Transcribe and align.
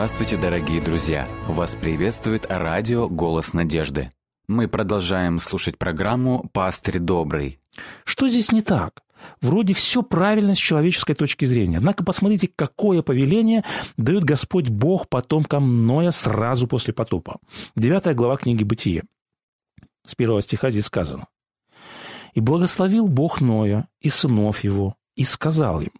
Здравствуйте, 0.00 0.38
дорогие 0.38 0.80
друзья! 0.80 1.28
Вас 1.46 1.76
приветствует 1.76 2.46
радио 2.48 3.06
«Голос 3.06 3.52
надежды». 3.52 4.10
Мы 4.48 4.66
продолжаем 4.66 5.38
слушать 5.38 5.76
программу 5.76 6.48
«Пастырь 6.54 6.98
добрый». 6.98 7.60
Что 8.04 8.26
здесь 8.26 8.50
не 8.50 8.62
так? 8.62 9.02
Вроде 9.42 9.74
все 9.74 10.02
правильно 10.02 10.54
с 10.54 10.58
человеческой 10.58 11.12
точки 11.12 11.44
зрения. 11.44 11.76
Однако 11.76 12.02
посмотрите, 12.02 12.48
какое 12.48 13.02
повеление 13.02 13.62
дает 13.98 14.24
Господь 14.24 14.70
Бог 14.70 15.06
потомкам 15.06 15.86
Ноя 15.86 16.12
сразу 16.12 16.66
после 16.66 16.94
потопа. 16.94 17.36
Девятая 17.76 18.14
глава 18.14 18.38
книги 18.38 18.64
«Бытие». 18.64 19.04
С 20.06 20.14
первого 20.14 20.40
стиха 20.40 20.70
здесь 20.70 20.86
сказано. 20.86 21.26
«И 22.32 22.40
благословил 22.40 23.06
Бог 23.06 23.42
Ноя 23.42 23.86
и 24.00 24.08
сынов 24.08 24.64
его, 24.64 24.94
и 25.14 25.24
сказал 25.24 25.82
им, 25.82 25.92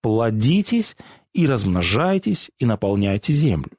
плодитесь 0.00 0.96
и 1.34 1.46
размножайтесь, 1.46 2.50
и 2.58 2.64
наполняйте 2.64 3.32
землю». 3.32 3.72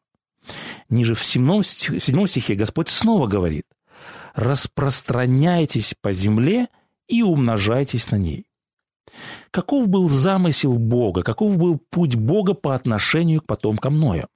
Ниже 0.89 1.15
в 1.15 1.23
седьмом, 1.23 1.63
стихе, 1.63 2.55
Господь 2.55 2.89
снова 2.89 3.27
говорит, 3.27 3.65
распространяйтесь 4.35 5.95
по 6.01 6.11
земле 6.11 6.67
и 7.07 7.23
умножайтесь 7.23 8.11
на 8.11 8.17
ней. 8.17 8.45
Каков 9.51 9.87
был 9.87 10.09
замысел 10.09 10.73
Бога, 10.73 11.23
каков 11.23 11.57
был 11.57 11.79
путь 11.89 12.15
Бога 12.15 12.53
по 12.53 12.73
отношению 12.73 13.41
к 13.41 13.45
потомкам 13.45 13.95
Ноя? 13.95 14.27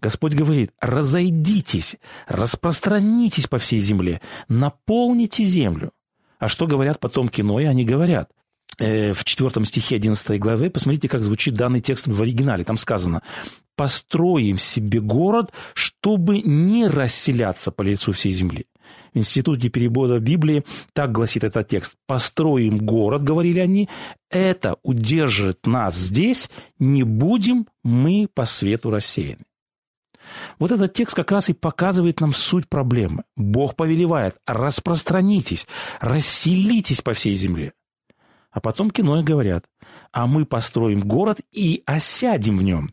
Господь 0.00 0.34
говорит, 0.34 0.72
разойдитесь, 0.80 1.96
распространитесь 2.26 3.46
по 3.46 3.58
всей 3.58 3.80
земле, 3.80 4.20
наполните 4.48 5.44
землю. 5.44 5.92
А 6.38 6.48
что 6.48 6.66
говорят 6.66 7.00
потомки 7.00 7.40
Ноя? 7.40 7.70
Они 7.70 7.84
говорят, 7.84 8.30
в 8.78 9.24
четвертом 9.24 9.64
стихе 9.64 9.96
11 9.96 10.38
главы, 10.38 10.70
посмотрите, 10.70 11.08
как 11.08 11.22
звучит 11.22 11.54
данный 11.54 11.80
текст 11.80 12.06
в 12.06 12.22
оригинале. 12.22 12.64
Там 12.64 12.76
сказано, 12.76 13.22
построим 13.76 14.58
себе 14.58 15.00
город, 15.00 15.52
чтобы 15.74 16.40
не 16.40 16.86
расселяться 16.86 17.72
по 17.72 17.82
лицу 17.82 18.12
всей 18.12 18.32
земли. 18.32 18.66
В 19.12 19.18
Институте 19.18 19.68
перевода 19.68 20.18
Библии 20.18 20.64
так 20.92 21.12
гласит 21.12 21.44
этот 21.44 21.68
текст. 21.68 21.94
«Построим 22.06 22.78
город»,— 22.78 23.22
говорили 23.24 23.60
они,— 23.60 23.88
«это 24.30 24.76
удержит 24.82 25.66
нас 25.66 25.94
здесь, 25.94 26.50
не 26.78 27.04
будем 27.04 27.66
мы 27.84 28.28
по 28.32 28.44
свету 28.44 28.90
рассеяны». 28.90 29.44
Вот 30.58 30.72
этот 30.72 30.94
текст 30.94 31.14
как 31.14 31.30
раз 31.30 31.48
и 31.48 31.52
показывает 31.52 32.20
нам 32.20 32.32
суть 32.32 32.68
проблемы. 32.68 33.24
Бог 33.36 33.76
повелевает, 33.76 34.36
распространитесь, 34.46 35.66
расселитесь 36.00 37.02
по 37.02 37.12
всей 37.12 37.34
земле. 37.34 37.72
А 38.54 38.60
потом 38.60 38.90
кино 38.90 39.22
говорят, 39.22 39.66
а 40.12 40.26
мы 40.26 40.46
построим 40.46 41.00
город 41.00 41.40
и 41.52 41.82
осядем 41.84 42.56
в 42.56 42.62
нем. 42.62 42.88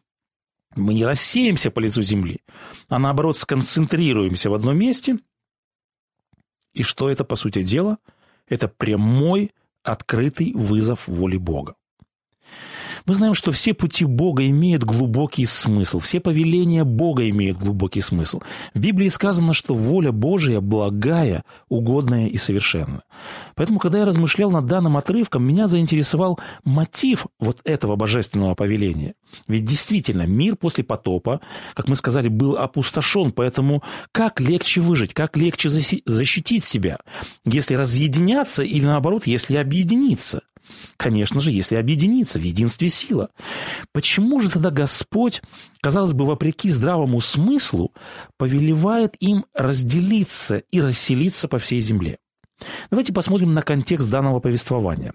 Мы 0.75 0.93
не 0.93 1.05
рассеемся 1.05 1.71
по 1.71 1.79
лицу 1.79 2.01
земли, 2.01 2.41
а 2.89 2.99
наоборот 2.99 3.37
сконцентрируемся 3.37 4.49
в 4.49 4.53
одном 4.53 4.77
месте– 4.77 5.17
и 6.73 6.83
что 6.83 7.09
это, 7.09 7.23
по 7.23 7.35
сути 7.35 7.63
дела? 7.63 7.97
Это 8.47 8.67
прямой, 8.67 9.51
открытый 9.83 10.53
вызов 10.53 11.07
воли 11.07 11.37
Бога. 11.37 11.75
Мы 13.05 13.13
знаем, 13.13 13.33
что 13.33 13.51
все 13.51 13.73
пути 13.73 14.05
Бога 14.05 14.47
имеют 14.47 14.83
глубокий 14.83 15.45
смысл, 15.45 15.99
все 15.99 16.19
повеления 16.19 16.83
Бога 16.83 17.27
имеют 17.29 17.57
глубокий 17.57 18.01
смысл. 18.01 18.41
В 18.73 18.79
Библии 18.79 19.09
сказано, 19.09 19.53
что 19.53 19.75
воля 19.75 20.11
Божия 20.11 20.61
благая, 20.61 21.43
угодная 21.69 22.27
и 22.27 22.37
совершенная. 22.37 23.03
Поэтому, 23.55 23.79
когда 23.79 23.99
я 23.99 24.05
размышлял 24.05 24.51
над 24.51 24.65
данным 24.65 24.97
отрывком, 24.97 25.43
меня 25.43 25.67
заинтересовал 25.67 26.39
мотив 26.63 27.27
вот 27.39 27.59
этого 27.63 27.95
божественного 27.95 28.55
повеления. 28.55 29.13
Ведь 29.47 29.65
действительно, 29.65 30.23
мир 30.23 30.55
после 30.55 30.83
потопа, 30.83 31.41
как 31.73 31.87
мы 31.87 31.95
сказали, 31.95 32.27
был 32.27 32.57
опустошен, 32.57 33.31
поэтому 33.31 33.83
как 34.11 34.39
легче 34.39 34.81
выжить, 34.81 35.13
как 35.13 35.37
легче 35.37 35.69
защитить 35.69 36.63
себя, 36.63 36.99
если 37.45 37.75
разъединяться 37.75 38.63
или 38.63 38.85
наоборот, 38.85 39.27
если 39.27 39.55
объединиться? 39.55 40.41
Конечно 40.97 41.39
же, 41.39 41.51
если 41.51 41.75
объединиться, 41.75 42.39
в 42.39 42.43
единстве 42.43 42.89
сила. 42.89 43.29
Почему 43.93 44.39
же 44.39 44.49
тогда 44.49 44.69
Господь, 44.69 45.41
казалось 45.81 46.13
бы, 46.13 46.25
вопреки 46.25 46.69
здравому 46.69 47.19
смыслу, 47.19 47.93
повелевает 48.37 49.15
им 49.19 49.45
разделиться 49.53 50.57
и 50.57 50.81
расселиться 50.81 51.47
по 51.47 51.57
всей 51.57 51.81
земле? 51.81 52.19
Давайте 52.89 53.13
посмотрим 53.13 53.53
на 53.53 53.61
контекст 53.61 54.09
данного 54.09 54.39
повествования. 54.39 55.13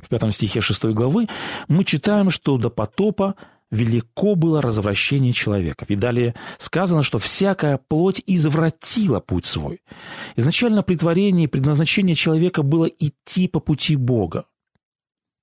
В 0.00 0.08
пятом 0.08 0.32
стихе 0.32 0.60
шестой 0.60 0.94
главы 0.94 1.28
мы 1.68 1.84
читаем, 1.84 2.30
что 2.30 2.58
до 2.58 2.70
потопа 2.70 3.36
велико 3.70 4.34
было 4.34 4.60
развращение 4.60 5.32
человека. 5.32 5.86
И 5.88 5.96
далее 5.96 6.34
сказано, 6.58 7.02
что 7.02 7.18
всякая 7.18 7.78
плоть 7.88 8.22
извратила 8.26 9.18
путь 9.20 9.46
свой. 9.46 9.80
Изначально 10.36 10.82
при 10.82 10.96
творении 10.96 11.46
предназначение 11.46 12.14
человека 12.14 12.62
было 12.62 12.86
идти 12.86 13.48
по 13.48 13.60
пути 13.60 13.96
Бога. 13.96 14.44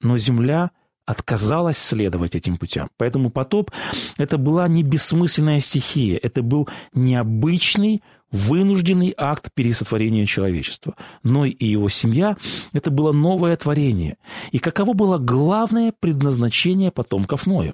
Но 0.01 0.17
Земля 0.17 0.71
отказалась 1.05 1.79
следовать 1.79 2.35
этим 2.35 2.57
путям. 2.57 2.89
Поэтому 2.97 3.31
потоп– 3.31 3.71
это 4.17 4.37
была 4.37 4.67
не 4.67 4.83
бессмысленная 4.83 5.59
стихия, 5.59 6.19
это 6.21 6.43
был 6.43 6.69
необычный, 6.93 8.03
вынужденный 8.31 9.15
акт 9.17 9.51
пересотворения 9.55 10.27
человечества. 10.27 10.95
Но 11.23 11.45
и 11.45 11.65
его 11.65 11.89
семья– 11.89 12.37
это 12.73 12.91
было 12.91 13.11
новое 13.11 13.57
творение. 13.57 14.17
И 14.51 14.59
каково 14.59 14.93
было 14.93 15.17
главное 15.17 15.93
предназначение 15.99 16.91
потомков 16.91 17.47
Ноя? 17.47 17.73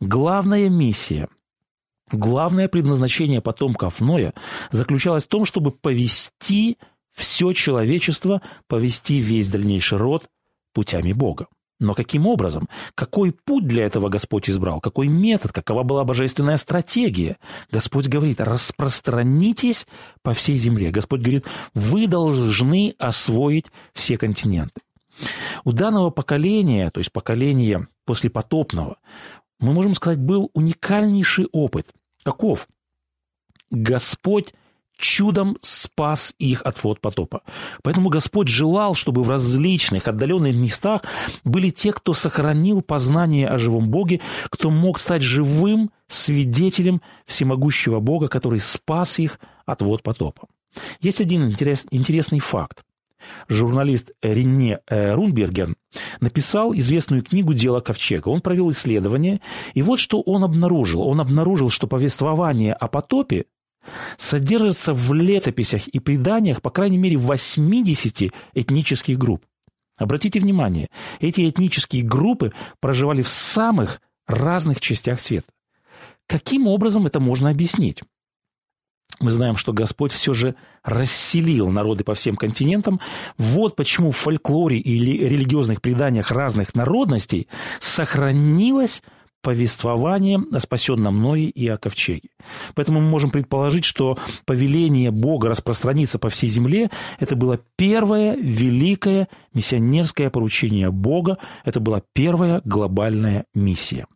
Главная 0.00 0.68
миссия– 0.68 1.28
Главное 2.10 2.68
предназначение 2.68 3.42
потомков 3.42 4.00
Ноя 4.00 4.32
заключалось 4.70 5.24
в 5.24 5.28
том, 5.28 5.44
чтобы 5.44 5.72
повести 5.72 6.78
все 7.12 7.52
человечество, 7.52 8.40
повести 8.66 9.18
весь 9.18 9.50
дальнейший 9.50 9.98
род 9.98 10.24
путями 10.72 11.12
Бога. 11.12 11.46
Но 11.80 11.94
каким 11.94 12.26
образом? 12.26 12.68
Какой 12.96 13.32
путь 13.32 13.66
для 13.66 13.84
этого 13.84 14.08
Господь 14.08 14.50
избрал? 14.50 14.80
Какой 14.80 15.06
метод? 15.06 15.52
Какова 15.52 15.84
была 15.84 16.04
божественная 16.04 16.56
стратегия? 16.56 17.36
Господь 17.70 18.08
говорит, 18.08 18.40
распространитесь 18.40 19.86
по 20.22 20.34
всей 20.34 20.56
земле. 20.56 20.90
Господь 20.90 21.20
говорит, 21.20 21.46
вы 21.74 22.08
должны 22.08 22.96
освоить 22.98 23.66
все 23.92 24.18
континенты. 24.18 24.80
У 25.64 25.72
данного 25.72 26.10
поколения, 26.10 26.90
то 26.90 26.98
есть 26.98 27.12
поколения 27.12 27.86
послепотопного, 28.04 28.98
мы 29.60 29.72
можем 29.72 29.94
сказать, 29.94 30.18
был 30.18 30.50
уникальнейший 30.54 31.46
опыт. 31.52 31.92
Каков? 32.24 32.68
Господь 33.70 34.52
чудом 34.98 35.56
спас 35.62 36.34
их 36.38 36.62
от 36.62 36.82
вод 36.84 37.00
потопа. 37.00 37.42
Поэтому 37.82 38.10
Господь 38.10 38.48
желал, 38.48 38.94
чтобы 38.94 39.22
в 39.22 39.30
различных 39.30 40.08
отдаленных 40.08 40.54
местах 40.54 41.02
были 41.44 41.70
те, 41.70 41.92
кто 41.92 42.12
сохранил 42.12 42.82
познание 42.82 43.48
о 43.48 43.58
живом 43.58 43.88
Боге, 43.88 44.20
кто 44.50 44.70
мог 44.70 44.98
стать 44.98 45.22
живым 45.22 45.90
свидетелем 46.08 47.00
всемогущего 47.26 48.00
Бога, 48.00 48.28
который 48.28 48.60
спас 48.60 49.18
их 49.18 49.38
от 49.64 49.82
вод 49.82 50.02
потопа. 50.02 50.48
Есть 51.00 51.20
один 51.20 51.46
интерес, 51.46 51.86
интересный 51.90 52.40
факт. 52.40 52.84
Журналист 53.48 54.12
Рене 54.22 54.78
э, 54.86 55.12
Рунберген 55.14 55.74
написал 56.20 56.72
известную 56.72 57.22
книгу 57.22 57.52
«Дело 57.52 57.80
ковчега». 57.80 58.28
Он 58.28 58.40
провел 58.40 58.70
исследование, 58.70 59.40
и 59.74 59.82
вот 59.82 59.98
что 59.98 60.20
он 60.20 60.44
обнаружил. 60.44 61.02
Он 61.02 61.20
обнаружил, 61.20 61.68
что 61.68 61.86
повествование 61.86 62.74
о 62.74 62.88
потопе 62.88 63.46
содержится 64.16 64.94
в 64.94 65.12
летописях 65.12 65.88
и 65.88 65.98
преданиях, 65.98 66.62
по 66.62 66.70
крайней 66.70 66.98
мере, 66.98 67.16
80 67.16 68.32
этнических 68.54 69.18
групп. 69.18 69.44
Обратите 69.96 70.38
внимание, 70.38 70.88
эти 71.20 71.48
этнические 71.48 72.02
группы 72.02 72.52
проживали 72.80 73.22
в 73.22 73.28
самых 73.28 74.00
разных 74.26 74.80
частях 74.80 75.20
света. 75.20 75.48
Каким 76.26 76.66
образом 76.66 77.06
это 77.06 77.20
можно 77.20 77.50
объяснить? 77.50 78.02
Мы 79.20 79.32
знаем, 79.32 79.56
что 79.56 79.72
Господь 79.72 80.12
все 80.12 80.32
же 80.32 80.54
расселил 80.84 81.70
народы 81.70 82.04
по 82.04 82.14
всем 82.14 82.36
континентам. 82.36 83.00
Вот 83.36 83.74
почему 83.74 84.12
в 84.12 84.16
фольклоре 84.16 84.78
или 84.78 85.26
религиозных 85.26 85.82
преданиях 85.82 86.30
разных 86.30 86.74
народностей 86.76 87.48
сохранилось 87.80 89.02
повествование 89.42 90.40
о 90.52 90.60
спасенном 90.60 91.22
Ное 91.22 91.48
и 91.48 91.66
о 91.68 91.78
ковчеге. 91.78 92.30
Поэтому 92.74 93.00
мы 93.00 93.08
можем 93.08 93.30
предположить, 93.30 93.84
что 93.84 94.18
повеление 94.44 95.10
Бога 95.10 95.48
распространиться 95.48 96.18
по 96.18 96.28
всей 96.28 96.48
земле– 96.48 96.90
это 97.18 97.36
было 97.36 97.60
первое 97.76 98.36
великое 98.36 99.28
миссионерское 99.54 100.30
поручение 100.30 100.90
Бога, 100.90 101.38
это 101.64 101.80
была 101.80 102.02
первая 102.12 102.60
глобальная 102.64 103.44
миссия. 103.54 104.06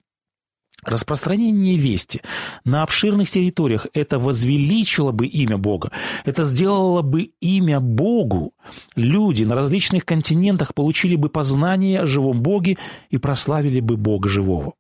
Распространение 0.85 1.77
вести 1.77 2.23
на 2.65 2.83
обширных 2.83 3.31
территориях 3.31 3.87
это 3.95 4.19
возвеличило 4.19 5.13
бы 5.13 5.27
имя 5.27 5.57
Бога, 5.57 5.93
это 6.25 6.43
сделало 6.43 7.03
бы 7.03 7.31
имя 7.41 7.79
Богу. 7.79 8.53
Люди 8.97 9.45
на 9.45 9.55
различных 9.55 10.05
континентах 10.05 10.75
получили 10.75 11.15
бы 11.15 11.29
познание 11.29 12.01
о 12.01 12.07
живом 12.07 12.43
Боге 12.43 12.79
и 13.11 13.19
прославили 13.19 13.79
бы 13.79 13.97
Бога 13.97 14.29
живого. 14.29 14.75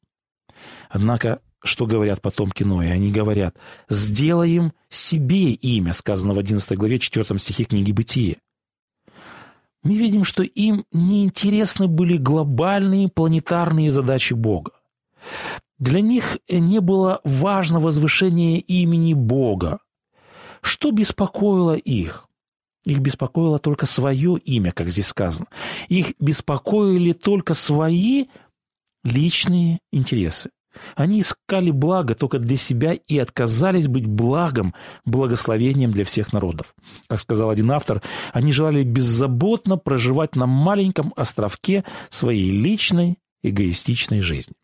Однако 0.92 1.40
что 1.64 1.86
говорят 1.86 2.20
потомки 2.20 2.64
Ноя. 2.64 2.92
Они 2.92 3.10
говорят, 3.10 3.56
сделаем 3.88 4.72
себе 4.88 5.52
имя, 5.52 5.92
сказано 5.92 6.34
в 6.34 6.38
11 6.38 6.76
главе 6.76 6.98
4 6.98 7.38
стихе 7.38 7.64
книги 7.64 7.92
Бытия. 7.92 8.36
Мы 9.82 9.94
видим, 9.94 10.24
что 10.24 10.42
им 10.42 10.84
неинтересны 10.92 11.88
были 11.88 12.16
глобальные 12.16 13.08
планетарные 13.08 13.90
задачи 13.90 14.34
Бога. 14.34 14.72
Для 15.78 16.00
них 16.00 16.38
не 16.48 16.80
было 16.80 17.20
важно 17.24 17.80
возвышение 17.80 18.60
имени 18.60 19.14
Бога. 19.14 19.78
Что 20.60 20.90
беспокоило 20.90 21.74
их? 21.74 22.28
Их 22.84 22.98
беспокоило 22.98 23.58
только 23.58 23.86
свое 23.86 24.36
имя, 24.38 24.72
как 24.72 24.88
здесь 24.90 25.06
сказано. 25.06 25.46
Их 25.88 26.14
беспокоили 26.18 27.12
только 27.12 27.54
свои 27.54 28.26
личные 29.04 29.78
интересы. 29.92 30.50
Они 30.94 31.20
искали 31.20 31.70
благо 31.70 32.14
только 32.14 32.38
для 32.38 32.56
себя 32.56 32.92
и 32.92 33.19
отказались 33.19 33.88
быть 33.88 34.06
благом, 34.06 34.74
благословением 35.04 35.90
для 35.90 36.04
всех 36.04 36.32
народов. 36.32 36.74
Как 37.08 37.19
сказал 37.19 37.50
один 37.50 37.70
автор, 37.70 38.02
они 38.32 38.52
желали 38.52 38.82
беззаботно 38.82 39.76
проживать 39.76 40.36
на 40.36 40.46
маленьком 40.46 41.12
островке 41.16 41.84
своей 42.10 42.50
личной 42.50 43.19
эгоистичной 43.42 44.20
жизни. 44.20 44.54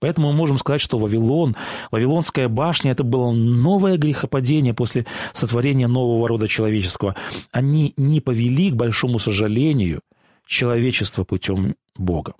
Поэтому 0.00 0.32
мы 0.32 0.36
можем 0.36 0.58
сказать, 0.58 0.80
что 0.80 0.98
Вавилон, 0.98 1.56
Вавилонская 1.90 2.48
башня, 2.48 2.90
это 2.90 3.04
было 3.04 3.30
новое 3.30 3.96
грехопадение 3.96 4.74
после 4.74 5.06
сотворения 5.32 5.86
нового 5.86 6.28
рода 6.28 6.48
человеческого. 6.48 7.14
Они 7.52 7.94
не 7.96 8.20
повели, 8.20 8.70
к 8.70 8.74
большому 8.74 9.18
сожалению, 9.18 10.00
человечество 10.46 11.24
путем 11.24 11.76
Бога. 11.96 12.34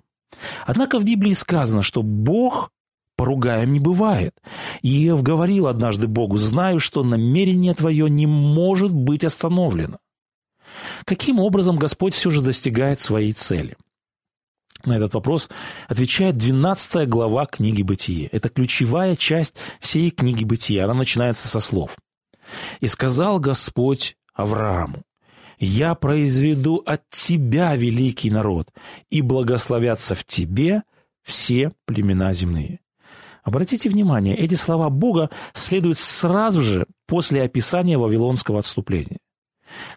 Однако 0.65 0.99
в 0.99 1.05
Библии 1.05 1.33
сказано, 1.33 1.81
что 1.81 2.03
Бог 2.03 2.71
поругаем 3.15 3.71
не 3.71 3.79
бывает. 3.79 4.33
Иев 4.81 5.21
говорил 5.23 5.67
однажды 5.67 6.07
Богу, 6.07 6.37
знаю, 6.37 6.79
что 6.79 7.03
намерение 7.03 7.73
твое 7.73 8.09
не 8.09 8.25
может 8.25 8.91
быть 8.91 9.23
остановлено. 9.23 9.97
Каким 11.05 11.39
образом 11.39 11.77
Господь 11.77 12.13
все 12.13 12.29
же 12.29 12.41
достигает 12.41 12.99
своей 12.99 13.33
цели? 13.33 13.75
На 14.83 14.97
этот 14.97 15.13
вопрос 15.15 15.49
отвечает 15.87 16.37
12 16.37 17.07
глава 17.07 17.45
книги 17.45 17.81
«Бытие». 17.81 18.27
Это 18.27 18.49
ключевая 18.49 19.15
часть 19.15 19.55
всей 19.79 20.11
книги 20.11 20.43
«Бытия». 20.43 20.85
Она 20.85 20.93
начинается 20.93 21.47
со 21.47 21.59
слов. 21.59 21.97
«И 22.81 22.87
сказал 22.87 23.39
Господь 23.39 24.15
Аврааму, 24.33 25.03
я 25.57 25.95
произведу 25.95 26.83
от 26.85 27.09
тебя 27.09 27.75
великий 27.75 28.29
народ, 28.29 28.69
и 29.09 29.21
благословятся 29.21 30.13
в 30.13 30.23
тебе 30.25 30.83
все 31.23 31.71
племена 31.85 32.33
земные». 32.33 32.79
Обратите 33.45 33.89
внимание, 33.89 34.35
эти 34.35 34.55
слова 34.55 34.89
Бога 34.89 35.29
следуют 35.53 35.99
сразу 35.99 36.61
же 36.61 36.87
после 37.05 37.43
описания 37.43 37.95
вавилонского 37.95 38.57
отступления. 38.57 39.19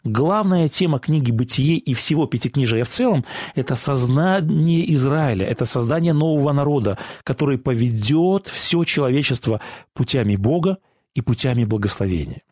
Главная 0.05 0.69
тема 0.69 0.99
книги 0.99 1.31
«Бытие» 1.31 1.79
и 1.79 1.95
всего 1.95 2.27
Пятикнижия 2.27 2.85
в 2.85 2.89
целом– 2.89 3.25
это 3.55 3.75
сознание 3.75 4.93
Израиля, 4.93 5.47
это 5.47 5.65
создание 5.65 6.12
нового 6.12 6.53
народа, 6.53 6.99
который 7.25 7.56
поведет 7.59 8.49
все 8.49 8.85
человечество 8.85 9.62
путями 9.94 10.37
Бога 10.37 10.77
и 11.15 11.23
путями 11.23 11.65
благословения. 11.65 12.43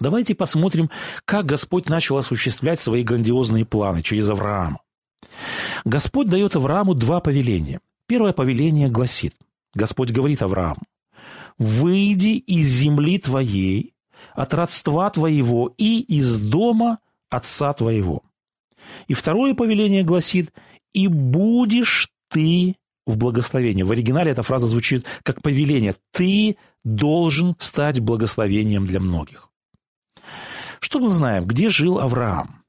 Давайте 0.00 0.34
посмотрим, 0.34 0.90
как 1.26 1.44
Господь 1.44 1.88
начал 1.88 2.16
осуществлять 2.16 2.80
свои 2.80 3.02
грандиозные 3.02 3.66
планы 3.66 4.00
через 4.00 4.30
Авраама. 4.30 4.80
Господь 5.84 6.28
дает 6.28 6.56
Аврааму 6.56 6.94
два 6.94 7.20
повеления. 7.20 7.80
Первое 8.06 8.32
повеление 8.32 8.88
гласит, 8.88 9.34
Господь 9.78 10.10
говорит 10.10 10.42
Аврааму, 10.42 10.82
«Выйди 11.56 12.36
из 12.36 12.68
земли 12.68 13.18
твоей, 13.18 13.94
от 14.34 14.52
родства 14.52 15.08
твоего 15.10 15.72
и 15.78 16.00
из 16.00 16.40
дома 16.40 16.98
отца 17.30 17.72
твоего». 17.72 18.22
И 19.06 19.14
второе 19.14 19.54
повеление 19.54 20.02
гласит, 20.02 20.52
«И 20.92 21.06
будешь 21.06 22.08
ты 22.28 22.76
в 23.06 23.16
благословении». 23.16 23.84
В 23.84 23.92
оригинале 23.92 24.32
эта 24.32 24.42
фраза 24.42 24.66
звучит 24.66 25.06
как 25.22 25.42
повеление. 25.42 25.94
«Ты 26.12 26.56
должен 26.84 27.54
стать 27.60 28.00
благословением 28.00 28.84
для 28.84 28.98
многих». 28.98 29.48
Что 30.80 30.98
мы 30.98 31.10
знаем? 31.10 31.44
Где 31.44 31.70
жил 31.70 32.00
Авраам? 32.00 32.64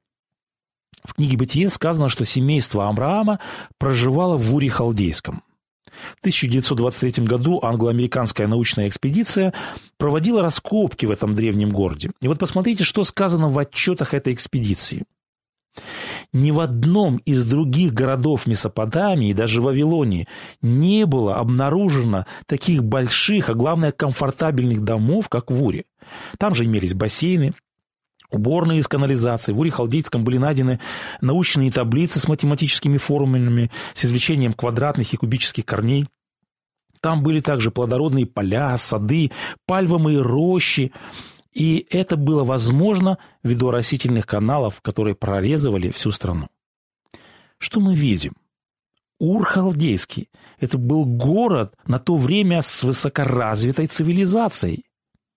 В 1.03 1.13
книге 1.15 1.38
«Бытие» 1.38 1.69
сказано, 1.69 2.09
что 2.09 2.23
семейство 2.23 2.88
Авраама 2.88 3.39
проживало 3.79 4.38
в 4.38 4.53
Уре 4.53 4.69
Халдейском– 4.69 5.41
в 6.18 6.19
1923 6.19 7.25
году 7.25 7.59
англо-американская 7.62 8.47
научная 8.47 8.88
экспедиция 8.88 9.53
проводила 9.97 10.41
раскопки 10.41 11.06
в 11.06 11.12
этом 11.12 11.33
древнем 11.33 11.69
городе. 11.69 12.12
И 12.21 12.27
вот 12.27 12.39
посмотрите, 12.39 12.83
что 12.83 13.03
сказано 13.03 13.50
в 13.50 13.57
отчетах 13.57 14.13
этой 14.13 14.33
экспедиции. 14.33 15.03
Ни 16.33 16.51
в 16.51 16.59
одном 16.59 17.18
из 17.25 17.45
других 17.45 17.94
городов 17.94 18.45
Месопотамии, 18.45 19.33
даже 19.33 19.62
Вавилонии, 19.62 20.27
не 20.62 21.06
было 21.06 21.38
обнаружено 21.38 22.25
таких 22.45 22.83
больших, 22.83 23.50
а 23.50 23.53
главное, 23.53 23.92
комфортабельных 23.92 24.81
домов, 24.81 25.30
как 25.30 25.50
в 25.50 25.63
Уре. 25.63 25.85
Там 26.38 26.53
же 26.53 26.65
имелись 26.65 26.94
бассейны, 26.94 27.53
уборные 28.31 28.79
из 28.79 28.87
канализации. 28.87 29.53
В 29.53 29.59
Уре-Халдейском 29.59 30.23
были 30.23 30.37
найдены 30.37 30.79
научные 31.21 31.71
таблицы 31.71 32.19
с 32.19 32.27
математическими 32.27 32.97
формулами, 32.97 33.71
с 33.93 34.05
извлечением 34.05 34.53
квадратных 34.53 35.13
и 35.13 35.17
кубических 35.17 35.65
корней. 35.65 36.05
Там 37.01 37.23
были 37.23 37.39
также 37.39 37.71
плодородные 37.71 38.25
поля, 38.25 38.75
сады, 38.77 39.31
пальвовые 39.65 40.21
рощи. 40.21 40.91
И 41.53 41.87
это 41.89 42.17
было 42.17 42.43
возможно 42.43 43.17
ввиду 43.43 43.71
растительных 43.71 44.27
каналов, 44.27 44.81
которые 44.81 45.15
прорезывали 45.15 45.91
всю 45.91 46.11
страну. 46.11 46.49
Что 47.57 47.79
мы 47.79 47.95
видим? 47.95 48.33
Ур-Халдейский– 49.19 50.29
это 50.59 50.77
был 50.77 51.05
город 51.05 51.75
на 51.85 51.99
то 51.99 52.15
время 52.15 52.61
с 52.61 52.83
высокоразвитой 52.83 53.87
цивилизацией. 53.87 54.85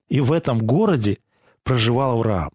И 0.08 0.20
в 0.20 0.32
этом 0.32 0.58
городе 0.58 1.18
проживал 1.64 2.12
Авраам. 2.12 2.50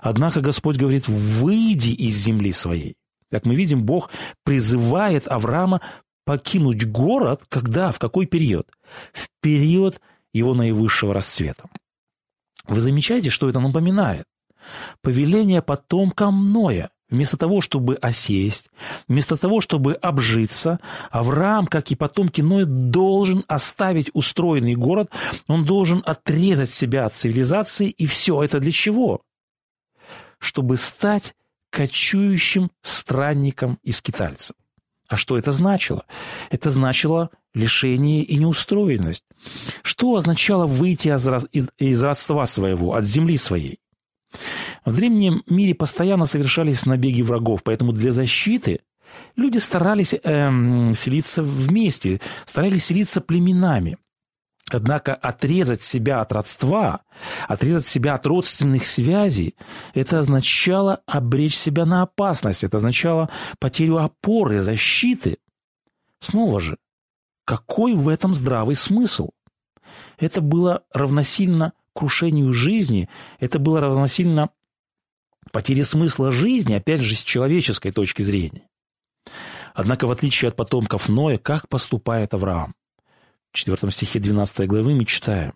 Однако 0.00 0.40
Господь 0.40 0.76
говорит, 0.76 1.08
выйди 1.08 1.90
из 1.90 2.16
земли 2.16 2.52
своей. 2.52 2.96
Как 3.30 3.46
мы 3.46 3.54
видим, 3.54 3.84
Бог 3.84 4.10
призывает 4.44 5.26
Авраама 5.26 5.80
покинуть 6.24 6.86
город, 6.86 7.42
когда, 7.48 7.90
в 7.90 7.98
какой 7.98 8.26
период? 8.26 8.70
В 9.12 9.28
период 9.40 10.00
его 10.32 10.54
наивысшего 10.54 11.14
расцвета. 11.14 11.64
Вы 12.66 12.80
замечаете, 12.80 13.30
что 13.30 13.48
это 13.48 13.60
напоминает? 13.60 14.24
Повеление 15.00 15.62
потомкам 15.62 16.52
Ноя. 16.52 16.90
Вместо 17.10 17.36
того, 17.36 17.60
чтобы 17.60 17.96
осесть, 17.96 18.70
вместо 19.06 19.36
того, 19.36 19.60
чтобы 19.60 19.92
обжиться, 19.92 20.80
Авраам, 21.10 21.66
как 21.66 21.90
и 21.90 21.94
потомки 21.94 22.40
Ноя, 22.40 22.64
должен 22.64 23.44
оставить 23.48 24.10
устроенный 24.14 24.76
город, 24.76 25.10
он 25.46 25.66
должен 25.66 26.02
отрезать 26.06 26.70
себя 26.70 27.04
от 27.04 27.14
цивилизации, 27.14 27.90
и 27.90 28.06
все 28.06 28.42
это 28.42 28.60
для 28.60 28.72
чего? 28.72 29.20
Чтобы 30.42 30.76
стать 30.76 31.34
кочующим 31.70 32.70
странником 32.82 33.78
и 33.84 33.92
скитальцем. 33.92 34.56
А 35.08 35.16
что 35.16 35.38
это 35.38 35.52
значило? 35.52 36.04
Это 36.50 36.70
значило 36.70 37.30
лишение 37.54 38.24
и 38.24 38.36
неустроенность. 38.36 39.24
Что 39.82 40.16
означало 40.16 40.66
выйти 40.66 41.08
из, 41.78 42.02
родства 42.02 42.44
своего, 42.46 42.94
от 42.94 43.04
земли 43.04 43.36
своей? 43.36 43.78
В 44.84 44.96
древнем 44.96 45.44
мире 45.46 45.74
постоянно 45.74 46.26
совершались 46.26 46.86
набеги 46.86 47.22
врагов, 47.22 47.62
поэтому 47.62 47.92
для 47.92 48.10
защиты 48.10 48.80
люди 49.36 49.58
старались 49.58 50.14
эм, 50.24 50.92
селиться 50.94 51.42
вместе, 51.42 52.20
старались 52.46 52.86
селиться 52.86 53.20
племенами. 53.20 53.96
Однако 54.74 55.14
отрезать 55.14 55.82
себя 55.82 56.20
от 56.20 56.32
родства, 56.32 57.02
отрезать 57.46 57.86
себя 57.86 58.14
от 58.14 58.26
родственных 58.26 58.86
связей, 58.86 59.54
это 59.92 60.18
означало 60.18 61.02
обречь 61.04 61.56
себя 61.56 61.84
на 61.84 62.02
опасность, 62.02 62.64
это 62.64 62.78
означало 62.78 63.28
потерю 63.58 63.98
опоры, 63.98 64.60
защиты. 64.60 65.38
Снова 66.20 66.58
же, 66.58 66.78
какой 67.44 67.94
в 67.94 68.08
этом 68.08 68.34
здравый 68.34 68.74
смысл? 68.74 69.30
Это 70.18 70.40
было 70.40 70.84
равносильно 70.94 71.74
крушению 71.94 72.54
жизни, 72.54 73.10
это 73.40 73.58
было 73.58 73.78
равносильно 73.78 74.48
потере 75.52 75.84
смысла 75.84 76.32
жизни, 76.32 76.72
опять 76.72 77.00
же, 77.00 77.14
с 77.14 77.22
человеческой 77.22 77.90
точки 77.90 78.22
зрения. 78.22 78.66
Однако, 79.74 80.06
в 80.06 80.10
отличие 80.10 80.48
от 80.48 80.56
потомков 80.56 81.10
Ноя, 81.10 81.36
как 81.36 81.68
поступает 81.68 82.32
Авраам? 82.32 82.74
В 83.52 83.56
4 83.58 83.90
стихе 83.90 84.18
12 84.18 84.66
главы 84.66 84.94
мы 84.94 85.04
читаем. 85.04 85.52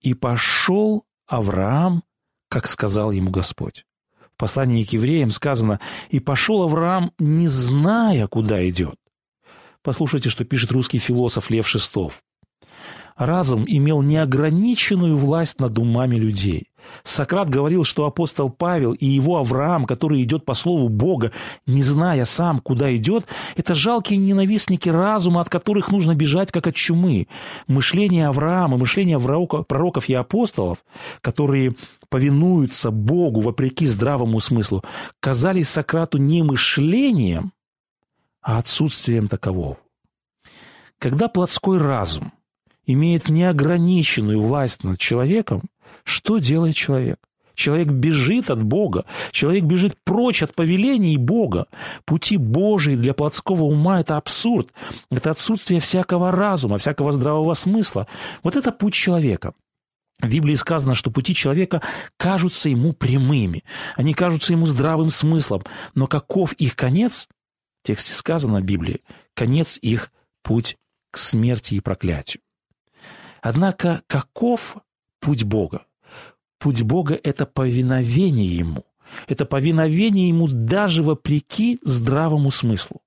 «И 0.00 0.12
пошел 0.12 1.04
Авраам, 1.26 2.02
как 2.50 2.66
сказал 2.66 3.10
ему 3.10 3.30
Господь». 3.30 3.86
В 4.34 4.36
послании 4.36 4.84
к 4.84 4.92
евреям 4.92 5.30
сказано 5.30 5.80
«И 6.10 6.20
пошел 6.20 6.62
Авраам, 6.62 7.12
не 7.18 7.48
зная, 7.48 8.26
куда 8.26 8.68
идет». 8.68 8.96
Послушайте, 9.82 10.28
что 10.28 10.44
пишет 10.44 10.72
русский 10.72 10.98
философ 10.98 11.48
Лев 11.48 11.66
Шестов. 11.66 12.22
Разум 13.16 13.64
имел 13.66 14.02
неограниченную 14.02 15.16
власть 15.16 15.58
над 15.58 15.78
умами 15.78 16.16
людей. 16.16 16.68
Сократ 17.02 17.48
говорил, 17.48 17.82
что 17.82 18.06
апостол 18.06 18.50
Павел 18.50 18.92
и 18.92 19.06
его 19.06 19.38
Авраам, 19.38 19.86
который 19.86 20.22
идет 20.22 20.44
по 20.44 20.54
слову 20.54 20.88
Бога, 20.88 21.32
не 21.66 21.82
зная 21.82 22.24
сам, 22.26 22.58
куда 22.58 22.94
идет, 22.94 23.26
это 23.56 23.74
жалкие 23.74 24.18
ненавистники 24.18 24.88
разума, 24.88 25.40
от 25.40 25.48
которых 25.48 25.90
нужно 25.90 26.14
бежать, 26.14 26.52
как 26.52 26.66
от 26.66 26.74
чумы. 26.74 27.26
Мышление 27.66 28.28
Авраама, 28.28 28.76
мышление 28.76 29.18
пророков 29.18 30.08
и 30.08 30.14
апостолов, 30.14 30.84
которые 31.22 31.74
повинуются 32.08 32.90
Богу 32.90 33.40
вопреки 33.40 33.86
здравому 33.86 34.40
смыслу, 34.40 34.84
казались 35.20 35.70
Сократу 35.70 36.18
не 36.18 36.42
мышлением, 36.42 37.52
а 38.42 38.58
отсутствием 38.58 39.26
такового. 39.26 39.78
Когда 40.98 41.28
плотской 41.28 41.78
разум 41.78 42.32
имеет 42.86 43.28
неограниченную 43.28 44.40
власть 44.40 44.84
над 44.84 44.98
человеком, 44.98 45.62
что 46.04 46.38
делает 46.38 46.74
человек? 46.74 47.18
Человек 47.54 47.88
бежит 47.88 48.50
от 48.50 48.62
Бога, 48.62 49.06
человек 49.30 49.64
бежит 49.64 49.96
прочь 50.04 50.42
от 50.42 50.54
повелений 50.54 51.16
Бога. 51.16 51.66
Пути 52.04 52.36
Божии 52.36 52.96
для 52.96 53.14
плотского 53.14 53.64
ума– 53.64 54.00
это 54.02 54.18
абсурд, 54.18 54.72
это 55.10 55.30
отсутствие 55.30 55.80
всякого 55.80 56.30
разума, 56.30 56.76
всякого 56.76 57.12
здравого 57.12 57.54
смысла. 57.54 58.06
Вот 58.42 58.56
это 58.56 58.72
путь 58.72 58.92
человека. 58.92 59.54
В 60.20 60.28
Библии 60.28 60.54
сказано, 60.54 60.94
что 60.94 61.10
пути 61.10 61.34
человека 61.34 61.80
кажутся 62.18 62.68
ему 62.68 62.92
прямыми, 62.92 63.64
они 63.96 64.12
кажутся 64.12 64.52
ему 64.52 64.66
здравым 64.66 65.10
смыслом, 65.10 65.64
но 65.94 66.06
каков 66.06 66.52
их 66.54 66.76
конец? 66.76 67.26
В 67.82 67.86
тексте 67.86 68.12
сказано 68.12 68.60
в 68.60 68.64
Библии, 68.64 69.02
конец 69.34 69.78
их– 69.80 70.12
путь 70.42 70.76
к 71.10 71.16
смерти 71.16 71.74
и 71.74 71.80
проклятию. 71.80 72.42
Однако 73.42 74.02
каков 74.06 74.76
путь 75.20 75.44
Бога? 75.44 75.86
Путь 76.58 76.82
Бога– 76.82 77.18
это 77.22 77.46
повиновение 77.46 78.56
Ему. 78.56 78.84
Это 79.28 79.44
повиновение 79.44 80.28
Ему 80.28 80.48
даже 80.48 81.02
вопреки 81.02 81.78
здравому 81.82 82.50
смыслу. 82.50 83.02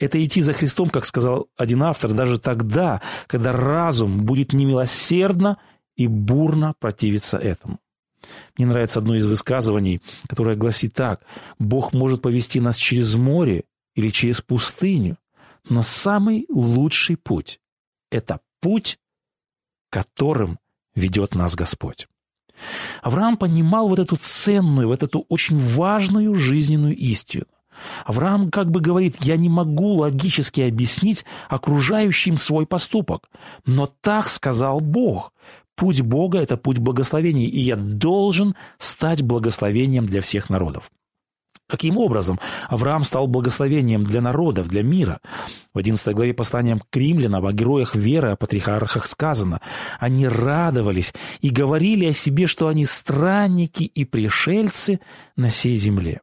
Это 0.00 0.24
идти 0.24 0.40
за 0.40 0.52
Христом, 0.52 0.90
как 0.90 1.06
сказал 1.06 1.48
один 1.56 1.82
автор, 1.82 2.12
даже 2.12 2.38
тогда, 2.38 3.00
когда 3.26 3.52
разум 3.52 4.24
будет 4.24 4.52
немилосердно 4.52 5.58
и 5.96 6.06
бурно 6.06 6.74
противиться 6.78 7.38
этому. 7.38 7.78
Мне 8.56 8.66
нравится 8.66 9.00
одно 9.00 9.14
из 9.14 9.26
высказываний, 9.26 10.00
которое 10.28 10.56
гласит 10.56 10.94
так. 10.94 11.22
«Бог 11.58 11.92
может 11.92 12.22
повести 12.22 12.60
нас 12.60 12.76
через 12.76 13.14
море 13.14 13.64
или 13.94 14.10
через 14.10 14.40
пустыню, 14.40 15.18
но 15.68 15.82
самый 15.82 16.46
лучший 16.48 17.16
путь– 17.16 17.60
это 18.10 18.40
путь, 18.60 18.98
которым 19.94 20.58
ведет 20.96 21.36
нас 21.36 21.54
Господь». 21.54 22.08
Авраам 23.02 23.36
понимал 23.36 23.88
вот 23.88 23.98
эту 23.98 24.16
ценную, 24.16 24.88
вот 24.88 25.02
эту 25.02 25.24
очень 25.28 25.58
важную 25.58 26.34
жизненную 26.34 26.96
истину. 26.96 27.46
Авраам 28.04 28.50
как 28.50 28.70
бы 28.70 28.80
говорит, 28.80 29.16
я 29.20 29.36
не 29.36 29.48
могу 29.48 29.94
логически 29.94 30.60
объяснить 30.60 31.24
окружающим 31.48 32.38
свой 32.38 32.66
поступок, 32.66 33.28
но 33.66 33.88
так 34.00 34.28
сказал 34.28 34.80
Бог. 34.80 35.32
Путь 35.74 36.02
Бога– 36.02 36.38
это 36.40 36.56
путь 36.56 36.78
благословения, 36.78 37.48
и 37.48 37.60
я 37.60 37.76
должен 37.76 38.54
стать 38.78 39.22
благословением 39.22 40.06
для 40.06 40.20
всех 40.20 40.50
народов. 40.50 40.90
Каким 41.66 41.96
образом 41.96 42.38
Авраам 42.68 43.04
стал 43.04 43.26
благословением 43.26 44.04
для 44.04 44.20
народов, 44.20 44.68
для 44.68 44.82
мира? 44.82 45.20
В 45.72 45.78
11 45.78 46.14
главе 46.14 46.34
послания 46.34 46.78
к 46.90 46.96
римлянам 46.96 47.46
о 47.46 47.52
героях 47.52 47.94
веры, 47.94 48.30
о 48.30 48.36
патриархах 48.36 49.06
сказано. 49.06 49.60
Они 49.98 50.28
радовались 50.28 51.14
и 51.40 51.48
говорили 51.48 52.06
о 52.06 52.12
себе, 52.12 52.46
что 52.46 52.68
они 52.68 52.84
странники 52.84 53.84
и 53.84 54.04
пришельцы 54.04 55.00
на 55.36 55.48
всей 55.48 55.78
земле. 55.78 56.20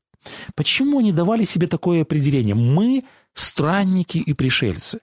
Почему 0.56 1.00
они 1.00 1.12
давали 1.12 1.44
себе 1.44 1.68
такое 1.68 2.04
определение? 2.04 2.54
Мы 2.54 3.06
странники 3.34 4.20
и 4.20 4.34
пришельцы. 4.34 5.00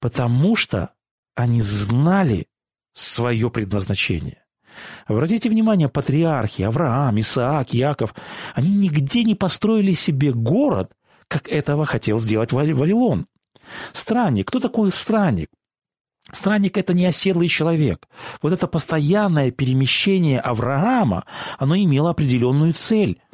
Потому 0.00 0.54
что 0.54 0.90
они 1.34 1.62
знали 1.62 2.46
свое 2.92 3.50
предназначение. 3.50 4.41
Обратите 5.06 5.48
внимание, 5.48 5.88
патриархи 5.88 6.62
Авраам, 6.62 7.18
Исаак, 7.20 7.74
Яков, 7.74 8.14
они 8.54 8.68
нигде 8.68 9.24
не 9.24 9.34
построили 9.34 9.92
себе 9.92 10.32
город, 10.32 10.92
как 11.28 11.48
этого 11.48 11.86
хотел 11.86 12.18
сделать 12.18 12.52
Вавилон. 12.52 13.26
Странник. 13.92 14.48
Кто 14.48 14.60
такой 14.60 14.92
странник? 14.92 15.48
Странник– 16.30 16.76
это 16.78 16.94
не 16.94 17.06
оседлый 17.06 17.48
человек. 17.48 18.08
Вот 18.40 18.52
это 18.52 18.66
постоянное 18.66 19.50
перемещение 19.50 20.40
Авраама, 20.40 21.24
оно 21.58 21.76
имело 21.76 22.10
определенную 22.10 22.72
цель– 22.72 23.20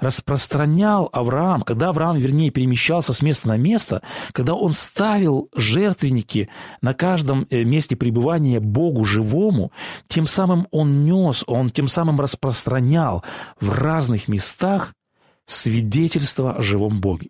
распространял 0.00 1.08
Авраам, 1.12 1.62
когда 1.62 1.88
Авраам, 1.88 2.18
вернее, 2.18 2.50
перемещался 2.50 3.12
с 3.12 3.22
места 3.22 3.48
на 3.48 3.56
место, 3.56 4.02
когда 4.32 4.54
он 4.54 4.72
ставил 4.72 5.48
жертвенники 5.54 6.48
на 6.80 6.94
каждом 6.94 7.46
э, 7.50 7.64
месте 7.64 7.96
пребывания 7.96 8.60
Богу 8.60 9.04
живому, 9.04 9.72
тем 10.08 10.26
самым 10.26 10.66
он 10.70 11.04
нес, 11.04 11.44
он 11.46 11.70
тем 11.70 11.88
самым 11.88 12.20
распространял 12.20 13.24
в 13.60 13.70
разных 13.70 14.28
местах 14.28 14.94
свидетельство 15.46 16.54
о 16.54 16.62
живом 16.62 17.00
Боге. 17.00 17.28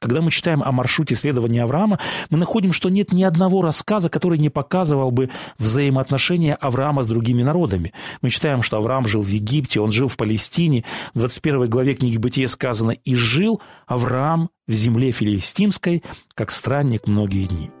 Когда 0.00 0.20
мы 0.20 0.30
читаем 0.30 0.62
о 0.62 0.70
маршруте 0.70 1.16
следования 1.16 1.64
Авраама, 1.64 1.98
мы 2.30 2.38
находим, 2.38 2.72
что 2.72 2.88
нет 2.88 3.12
ни 3.12 3.24
одного 3.24 3.62
рассказа, 3.62 4.08
который 4.08 4.38
не 4.38 4.48
показывал 4.48 5.10
бы 5.10 5.28
взаимоотношения 5.58 6.54
Авраама 6.54 7.02
с 7.02 7.08
другими 7.08 7.42
народами. 7.42 7.92
Мы 8.22 8.30
читаем, 8.30 8.62
что 8.62 8.76
Авраам 8.76 9.08
жил 9.08 9.22
в 9.22 9.26
Египте, 9.26 9.80
он 9.80 9.90
жил 9.90 10.06
в 10.06 10.16
Палестине. 10.16 10.84
В 11.14 11.18
21 11.18 11.68
главе 11.68 11.94
книги 11.94 12.16
Бытия 12.16 12.46
сказано 12.46 12.92
«И 12.92 13.16
жил 13.16 13.60
Авраам 13.86 14.50
в 14.68 14.72
земле 14.72 15.10
филистимской, 15.10 16.04
как 16.34 16.52
странник 16.52 17.08
многие 17.08 17.46
дни». 17.46 17.72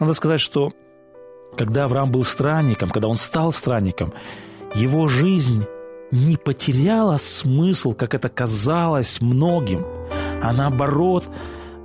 Надо 0.00 0.14
сказать, 0.14 0.40
что 0.40 0.72
когда 1.58 1.84
Авраам 1.84 2.10
был 2.10 2.24
странником, 2.24 2.88
когда 2.88 3.08
он 3.08 3.18
стал 3.18 3.52
странником, 3.52 4.14
его 4.74 5.08
жизнь 5.08 5.66
не 6.10 6.38
потеряла 6.38 7.18
смысл, 7.18 7.92
как 7.92 8.14
это 8.14 8.30
казалось 8.30 9.20
многим– 9.20 9.84
а 10.44 10.52
наоборот, 10.52 11.28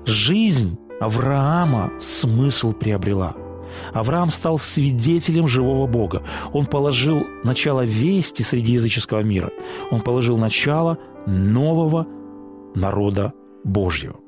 жизнь 0.05 0.77
Авраама 0.99 1.91
смысл 1.97 2.73
приобрела. 2.73 3.33
Авраам 3.93 4.31
стал 4.31 4.59
свидетелем 4.59 5.47
живого 5.47 5.87
Бога. 5.87 6.23
Он 6.51 6.65
положил 6.65 7.23
начало 7.43 7.85
вести 7.85 8.43
среди 8.43 8.73
языческого 8.73 9.21
мира. 9.21 9.51
Он 9.91 10.01
положил 10.01 10.37
начало 10.37 10.97
нового 11.25 12.05
народа 12.75 13.33
Божьего. 13.63 14.19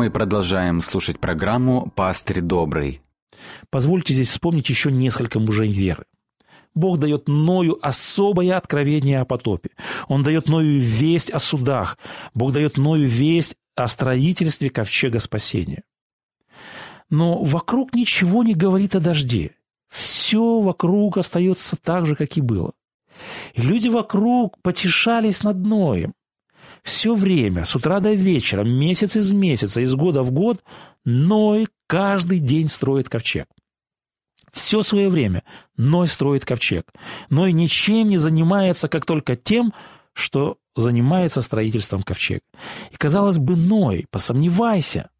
Мы 0.00 0.10
продолжаем 0.10 0.80
слушать 0.80 1.20
программу 1.20 1.92
«Пастырь 1.94 2.40
добрый». 2.40 3.02
Позвольте 3.68 4.14
здесь 4.14 4.28
вспомнить 4.28 4.70
еще 4.70 4.90
несколько 4.90 5.38
мужей 5.38 5.70
веры. 5.70 6.06
Бог 6.74 6.98
дает 6.98 7.28
Ною 7.28 7.78
особое 7.82 8.56
откровение 8.56 9.20
о 9.20 9.26
потопе. 9.26 9.68
Он 10.08 10.22
дает 10.22 10.48
Ною 10.48 10.80
весть 10.80 11.28
о 11.30 11.38
судах. 11.38 11.98
Бог 12.32 12.52
дает 12.52 12.78
Ною 12.78 13.06
весть 13.06 13.56
о 13.76 13.86
строительстве 13.88 14.70
ковчега 14.70 15.18
спасения. 15.18 15.82
Но 17.10 17.44
вокруг 17.44 17.94
ничего 17.94 18.42
не 18.42 18.54
говорит 18.54 18.94
о 18.96 19.00
дожде. 19.00 19.54
Все 19.90 20.60
вокруг 20.62 21.18
остается 21.18 21.76
так 21.76 22.06
же, 22.06 22.16
как 22.16 22.38
и 22.38 22.40
было. 22.40 22.72
И 23.52 23.60
люди 23.60 23.88
вокруг 23.88 24.56
потешались 24.62 25.42
над 25.42 25.58
Ноем. 25.58 26.14
Все 26.82 27.14
время, 27.14 27.64
с 27.64 27.76
утра 27.76 28.00
до 28.00 28.12
вечера, 28.12 28.64
месяц 28.64 29.16
из 29.16 29.32
месяца, 29.32 29.80
из 29.80 29.94
года 29.94 30.22
в 30.22 30.30
год, 30.30 30.62
Ной 31.04 31.68
каждый 31.86 32.38
день 32.38 32.68
строит 32.68 33.08
ковчег. 33.08 33.46
Все 34.52 34.82
свое 34.82 35.08
время 35.08 35.44
Ной 35.76 36.08
строит 36.08 36.44
ковчег. 36.44 36.86
Ной 37.28 37.52
ничем 37.52 38.08
не 38.08 38.16
занимается, 38.16 38.88
как 38.88 39.04
только 39.04 39.36
тем, 39.36 39.72
что 40.12 40.58
занимается 40.76 41.42
строительством 41.42 42.02
ковчега. 42.02 42.42
И, 42.90 42.96
казалось 42.96 43.38
бы, 43.38 43.56
Ной, 43.56 44.06
посомневайся, 44.10 45.10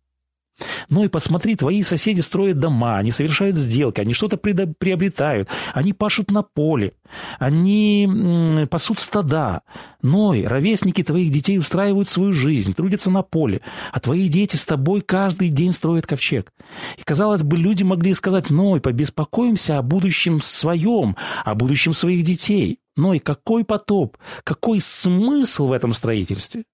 ну 0.89 1.05
и 1.05 1.09
посмотри, 1.09 1.57
твои 1.57 1.83
соседи 1.83 2.21
строят 2.21 2.59
дома, 2.59 2.99
они 2.99 3.11
совершают 3.11 3.57
сделки, 3.57 4.01
они 4.01 4.13
что-то 4.13 4.37
приобретают, 4.37 5.49
они 5.75 5.93
пашут 5.93 6.31
на 6.31 6.43
поле, 6.43 6.93
они 7.39 8.67
пасут 8.71 8.99
стада. 8.99 9.63
Ной, 10.03 10.47
ровесники 10.47 11.03
твоих 11.03 11.31
детей 11.31 11.59
устраивают 11.59 12.09
свою 12.09 12.33
жизнь, 12.33 12.75
трудятся 12.75 13.11
на 13.11 13.23
поле, 13.23 13.61
а 13.93 14.01
твои 14.01 14.29
дети 14.29 14.57
с 14.57 14.65
тобой 14.65 15.01
каждый 15.03 15.49
день 15.49 15.73
строят 15.73 16.07
ковчег. 16.07 16.53
И, 16.97 17.03
казалось 17.03 17.43
бы, 17.43 17.57
люди 17.57 17.83
могли 17.83 18.15
сказать, 18.15 18.51
Ной, 18.51 18.81
побеспокоимся 18.81 19.79
о 19.79 19.83
будущем 19.83 20.41
своем, 20.41 21.17
о 21.45 21.55
будущем 21.55 21.93
своих 21.93 22.25
детей. 22.25 22.79
Ной, 22.97 23.19
какой 23.19 23.65
потоп, 23.65 24.17
какой 24.45 24.81
смысл 24.81 25.69
в 25.69 25.73
этом 25.73 25.93
строительстве? 25.93 26.65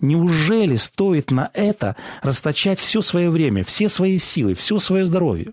Неужели 0.00 0.76
стоит 0.76 1.30
на 1.30 1.50
это 1.54 1.96
расточать 2.22 2.78
все 2.78 3.00
свое 3.00 3.30
время, 3.30 3.64
все 3.64 3.88
свои 3.88 4.18
силы, 4.18 4.54
все 4.54 4.78
свое 4.78 5.04
здоровье? 5.04 5.52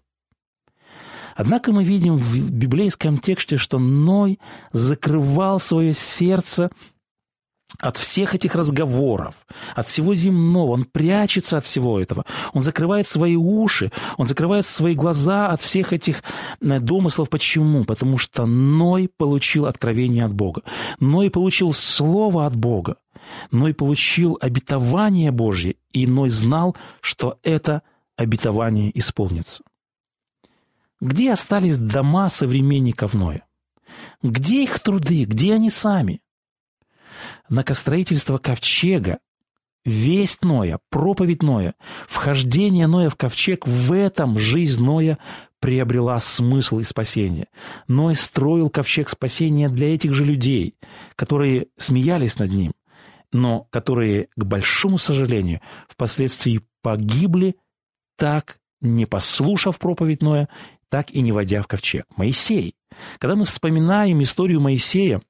Однако 1.36 1.72
мы 1.72 1.84
видим 1.84 2.16
в 2.16 2.52
библейском 2.52 3.18
тексте, 3.18 3.58
что 3.58 3.80
Ной 3.80 4.40
закрывал 4.72 5.60
свое 5.60 5.94
сердце 5.94 6.70
от 7.80 7.98
всех 7.98 8.36
этих 8.36 8.56
разговоров, 8.56 9.36
от 9.76 9.88
всего 9.88 10.14
земного. 10.14 10.72
Он 10.72 10.86
прячется 10.86 11.58
от 11.58 11.66
всего 11.66 12.00
этого. 12.00 12.26
Он 12.54 12.62
закрывает 12.62 13.08
свои 13.08 13.36
уши, 13.36 13.92
он 14.18 14.26
закрывает 14.26 14.66
свои 14.66 14.96
глаза 14.96 15.50
от 15.50 15.62
всех 15.62 15.94
этих 15.94 16.24
э, 16.62 16.80
домыслов. 16.80 17.30
Почему? 17.30 17.84
Потому 17.86 18.18
что 18.18 18.46
Ной 18.46 19.10
получил 19.16 19.66
откровение 19.66 20.26
от 20.26 20.34
Бога. 20.34 20.64
Ной 21.00 21.30
получил 21.30 21.74
слово 21.74 22.46
от 22.46 22.56
Бога. 22.56 22.98
Ной 23.52 23.74
получил 23.74 24.38
обетование 24.42 25.32
Божье, 25.32 25.76
и 25.92 26.08
Ной 26.08 26.30
знал, 26.30 26.76
что 27.02 27.40
это 27.44 27.82
обетование 28.18 28.98
исполнится. 28.98 29.64
Где 31.00 31.32
остались 31.34 31.78
дома 31.78 32.30
современников 32.30 33.14
Ноя? 33.14 33.46
Где 34.22 34.64
их 34.64 34.80
труды? 34.80 35.26
Где 35.26 35.54
они 35.54 35.70
сами? 35.70 36.22
На 37.50 37.64
строительство 37.74 38.38
ковчега, 38.38 39.20
весть 39.86 40.44
Ноя, 40.44 40.80
проповедь 40.90 41.44
Ноя, 41.44 41.76
вхождение 42.08 42.88
Ноя 42.88 43.10
в 43.10 43.16
ковчег, 43.16 43.68
в 43.68 43.94
этом 43.94 44.40
жизнь 44.40 44.84
Ноя 44.84 45.18
приобрела 45.60 46.20
смысл 46.20 46.80
и 46.80 46.84
спасение. 46.84 47.48
Ной 47.88 48.16
строил 48.16 48.70
ковчег 48.70 49.08
спасения 49.08 49.70
для 49.70 49.96
этих 49.96 50.14
же 50.14 50.26
людей, 50.26 50.76
которые 51.16 51.68
смеялись 51.78 52.38
над 52.38 52.52
ним, 52.52 52.74
но 53.32 53.68
которые, 53.70 54.28
к 54.36 54.44
большому 54.44 54.98
сожалению, 54.98 55.62
впоследствии 55.88 56.62
погибли, 56.82 57.56
так 58.18 58.58
не 58.82 59.06
послушав 59.06 59.80
проповедь 59.80 60.22
Ноя, 60.22 60.50
так 60.90 61.12
и 61.12 61.22
не 61.22 61.32
войдя 61.32 61.62
в 61.62 61.68
ковчег. 61.68 62.06
Моисей. 62.18 62.76
Когда 63.18 63.36
мы 63.36 63.46
вспоминаем 63.46 64.22
историю 64.22 64.60
Моисея, 64.60 65.22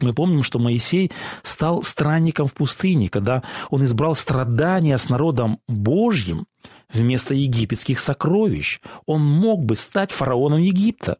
мы 0.00 0.12
помним, 0.12 0.42
что 0.42 0.58
Моисей 0.58 1.12
стал 1.42 1.82
странником 1.82 2.48
в 2.48 2.54
пустыне, 2.54 3.08
когда 3.08 3.42
он 3.70 3.84
избрал 3.84 4.14
страдания 4.14 4.98
с 4.98 5.08
народом 5.08 5.60
Божьим 5.68 6.46
вместо 6.92 7.34
египетских 7.34 8.00
сокровищ. 8.00 8.80
Он 9.06 9.22
мог 9.22 9.64
бы 9.64 9.76
стать 9.76 10.10
фараоном 10.10 10.60
Египта. 10.60 11.18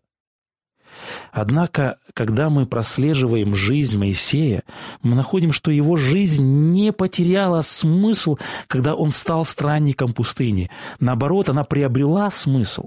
Однако, 1.33 1.99
когда 2.15 2.51
мы 2.51 2.67
прослеживаем 2.67 3.55
жизнь 3.55 3.97
Моисея, 3.97 4.63
мы 5.03 5.15
находим, 5.15 5.53
что 5.53 5.71
его 5.71 5.97
жизнь 5.97 6.45
не 6.45 6.93
потеряла 6.93 7.61
смысл, 7.61 8.39
когда 8.67 8.95
он 8.95 9.11
стал 9.11 9.45
странником 9.45 10.13
пустыни. 10.15 10.71
Наоборот, 11.01 11.49
она 11.49 11.65
приобрела 11.65 12.31
смысл. 12.31 12.87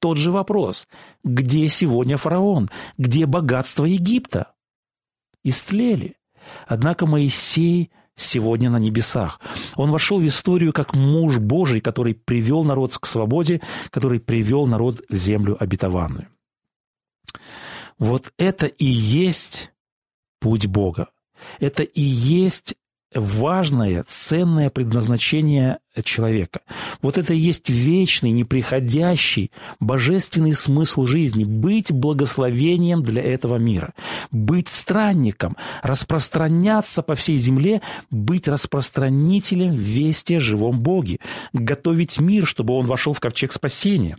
Тот 0.00 0.18
же 0.18 0.32
вопрос. 0.32 0.86
Где 1.22 1.68
сегодня 1.68 2.16
фараон? 2.16 2.68
Где 2.98 3.26
богатство 3.26 3.84
Египта? 3.84 4.53
Истлели. 5.44 6.16
Однако 6.66 7.06
Моисей 7.06 7.90
сегодня 8.16 8.70
на 8.70 8.78
небесах. 8.78 9.40
Он 9.76 9.90
вошел 9.90 10.20
в 10.20 10.26
историю 10.26 10.72
как 10.72 10.94
муж 10.94 11.38
Божий, 11.38 11.80
который 11.80 12.14
привел 12.14 12.64
народ 12.64 12.96
к 12.96 13.06
свободе, 13.06 13.60
который 13.90 14.20
привел 14.20 14.66
народ 14.66 15.02
в 15.08 15.14
землю 15.14 15.56
обетованную. 15.58 16.28
Вот 17.98 18.32
это 18.38 18.66
и 18.66 18.86
есть 18.86 19.72
путь 20.40 20.66
Бога. 20.66 21.08
Это 21.58 21.82
и 21.82 22.00
есть 22.00 22.76
важное, 23.14 24.04
ценное 24.06 24.70
предназначение 24.70 25.78
человека. 26.02 26.60
Вот 27.02 27.18
это 27.18 27.34
и 27.34 27.38
есть 27.38 27.70
вечный, 27.70 28.32
неприходящий, 28.32 29.50
божественный 29.80 30.54
смысл 30.54 31.06
жизни. 31.06 31.44
Быть 31.44 31.92
благословением 31.92 33.02
для 33.02 33.22
этого 33.22 33.56
мира. 33.56 33.94
Быть 34.30 34.68
странником, 34.68 35.56
распространяться 35.82 37.02
по 37.02 37.14
всей 37.14 37.36
земле, 37.36 37.82
быть 38.10 38.48
распространителем 38.48 39.74
вести 39.74 40.36
о 40.36 40.40
живом 40.40 40.80
Боге. 40.80 41.18
Готовить 41.52 42.18
мир, 42.20 42.46
чтобы 42.46 42.74
он 42.74 42.86
вошел 42.86 43.12
в 43.12 43.20
ковчег 43.20 43.52
спасения 43.52 44.16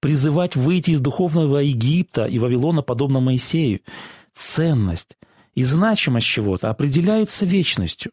призывать 0.00 0.56
выйти 0.56 0.90
из 0.90 1.00
духовного 1.00 1.58
Египта 1.58 2.24
и 2.24 2.40
Вавилона 2.40 2.82
подобно 2.82 3.20
Моисею. 3.20 3.80
Ценность 4.34 5.16
и 5.54 5.62
значимость 5.62 6.26
чего-то 6.26 6.70
определяются 6.70 7.46
вечностью. 7.46 8.12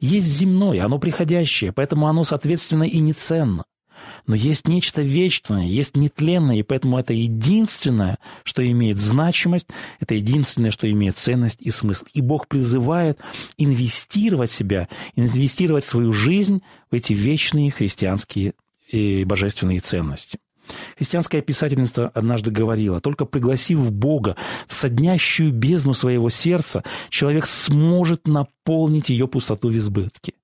Есть 0.00 0.26
земное, 0.26 0.84
оно 0.84 0.98
приходящее, 0.98 1.72
поэтому 1.72 2.06
оно, 2.06 2.24
соответственно, 2.24 2.84
и 2.84 2.98
не 2.98 3.12
ценно. 3.12 3.64
Но 4.26 4.34
есть 4.34 4.66
нечто 4.66 5.02
вечное, 5.02 5.66
есть 5.66 5.96
нетленное, 5.96 6.56
и 6.56 6.62
поэтому 6.62 6.98
это 6.98 7.12
единственное, 7.12 8.18
что 8.42 8.66
имеет 8.66 8.98
значимость, 8.98 9.68
это 10.00 10.14
единственное, 10.14 10.70
что 10.70 10.90
имеет 10.90 11.16
ценность 11.16 11.60
и 11.60 11.70
смысл. 11.70 12.04
И 12.12 12.20
Бог 12.20 12.48
призывает 12.48 13.18
инвестировать 13.56 14.50
себя, 14.50 14.88
инвестировать 15.14 15.84
свою 15.84 16.12
жизнь 16.12 16.62
в 16.90 16.94
эти 16.94 17.12
вечные 17.12 17.70
христианские 17.70 18.54
и 18.90 19.24
божественные 19.24 19.80
ценности. 19.80 20.38
Христианская 20.96 21.42
писательница 21.42 22.08
однажды 22.08 22.50
говорила, 22.50 23.00
только 23.00 23.24
пригласив 23.24 23.92
Бога 23.92 24.36
в 24.66 24.74
соднящую 24.74 25.52
бездну 25.52 25.92
своего 25.92 26.30
сердца, 26.30 26.82
человек 27.10 27.46
сможет 27.46 28.26
наполнить 28.26 29.10
ее 29.10 29.28
пустоту 29.28 29.68
в 29.68 29.76
избытке. 29.76 30.34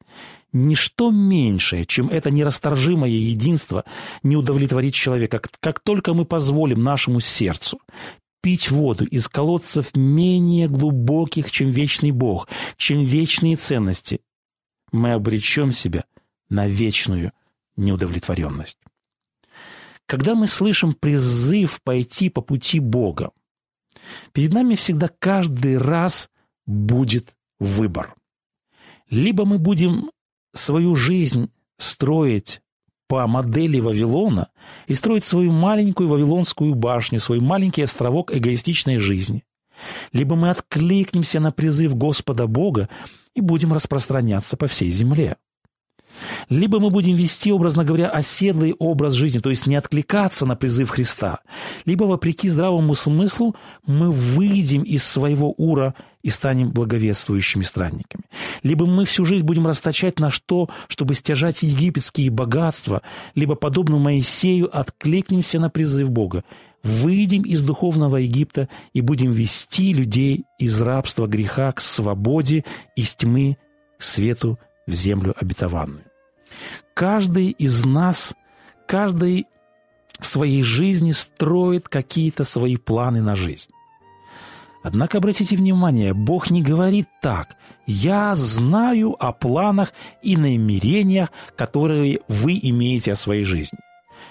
Ничто 0.52 1.12
меньшее, 1.12 1.84
чем 1.84 2.08
это 2.08 2.30
нерасторжимое 2.30 3.10
единство, 3.10 3.84
не 4.24 4.36
удовлетворит 4.36 4.94
человека. 4.94 5.40
Как 5.60 5.78
только 5.78 6.12
мы 6.12 6.24
позволим 6.24 6.82
нашему 6.82 7.20
сердцу 7.20 7.80
пить 8.42 8.70
воду 8.70 9.04
из 9.04 9.28
колодцев 9.28 9.94
менее 9.94 10.68
глубоких, 10.68 11.50
чем 11.50 11.70
вечный 11.70 12.10
Бог, 12.10 12.48
чем 12.76 13.04
вечные 13.04 13.56
ценности, 13.56 14.20
мы 14.92 15.12
обречем 15.12 15.70
себя 15.70 16.04
на 16.48 16.66
вечную 16.66 17.32
неудовлетворенность. 17.76 18.78
Когда 20.10 20.34
мы 20.34 20.48
слышим 20.48 20.92
призыв 20.92 21.80
пойти 21.84 22.30
по 22.30 22.40
пути 22.40 22.80
Бога, 22.80 23.30
перед 24.32 24.52
нами 24.52 24.74
всегда 24.74 25.08
каждый 25.20 25.78
раз 25.78 26.30
будет 26.66 27.36
выбор. 27.60 28.16
Либо 29.08 29.44
мы 29.44 29.60
будем 29.60 30.10
свою 30.52 30.96
жизнь 30.96 31.52
строить 31.78 32.60
по 33.06 33.24
модели 33.28 33.78
Вавилона 33.78 34.48
и 34.88 34.94
строить 34.94 35.22
свою 35.22 35.52
маленькую 35.52 36.08
Вавилонскую 36.08 36.74
башню, 36.74 37.20
свой 37.20 37.38
маленький 37.38 37.82
островок 37.82 38.34
эгоистичной 38.34 38.98
жизни. 38.98 39.44
Либо 40.12 40.34
мы 40.34 40.50
откликнемся 40.50 41.38
на 41.38 41.52
призыв 41.52 41.94
Господа 41.94 42.48
Бога 42.48 42.88
и 43.36 43.40
будем 43.40 43.72
распространяться 43.72 44.56
по 44.56 44.66
всей 44.66 44.90
земле. 44.90 45.36
Либо 46.48 46.80
мы 46.80 46.90
будем 46.90 47.14
вести, 47.14 47.52
образно 47.52 47.84
говоря, 47.84 48.08
оседлый 48.08 48.74
образ 48.78 49.14
жизни, 49.14 49.38
то 49.38 49.50
есть 49.50 49.66
не 49.66 49.76
откликаться 49.76 50.46
на 50.46 50.56
призыв 50.56 50.90
Христа, 50.90 51.40
либо, 51.84 52.04
вопреки 52.04 52.48
здравому 52.48 52.94
смыслу, 52.94 53.54
мы 53.86 54.10
выйдем 54.10 54.82
из 54.82 55.04
своего 55.04 55.52
ура 55.52 55.94
и 56.22 56.28
станем 56.28 56.70
благовествующими 56.70 57.62
странниками. 57.62 58.24
Либо 58.62 58.86
мы 58.86 59.04
всю 59.04 59.24
жизнь 59.24 59.44
будем 59.44 59.66
расточать 59.66 60.18
на 60.18 60.30
что, 60.30 60.68
чтобы 60.88 61.14
стяжать 61.14 61.62
египетские 61.62 62.30
богатства, 62.30 63.02
либо, 63.34 63.54
подобно 63.54 63.98
Моисею, 63.98 64.76
откликнемся 64.76 65.58
на 65.58 65.70
призыв 65.70 66.10
Бога, 66.10 66.44
выйдем 66.82 67.42
из 67.42 67.62
духовного 67.62 68.16
Египта 68.16 68.68
и 68.92 69.00
будем 69.00 69.32
вести 69.32 69.92
людей 69.92 70.44
из 70.58 70.80
рабства 70.80 71.26
греха 71.26 71.72
к 71.72 71.80
свободе, 71.80 72.64
из 72.96 73.14
тьмы 73.14 73.56
к 73.98 74.02
свету 74.02 74.58
в 74.86 74.92
землю 74.92 75.34
обетованную. 75.38 76.04
Каждый 76.94 77.50
из 77.50 77.84
нас, 77.84 78.34
каждый 78.86 79.46
в 80.18 80.26
своей 80.26 80.62
жизни 80.62 81.12
строит 81.12 81.88
какие-то 81.88 82.44
свои 82.44 82.76
планы 82.76 83.22
на 83.22 83.36
жизнь. 83.36 83.70
Однако 84.82 85.18
обратите 85.18 85.56
внимание, 85.56 86.14
Бог 86.14 86.50
не 86.50 86.62
говорит 86.62 87.06
так. 87.20 87.56
«Я 87.86 88.34
знаю 88.34 89.16
о 89.18 89.32
планах 89.32 89.92
и 90.22 90.36
намерениях, 90.36 91.30
которые 91.56 92.20
вы 92.28 92.58
имеете 92.62 93.12
о 93.12 93.16
своей 93.16 93.44
жизни». 93.44 93.78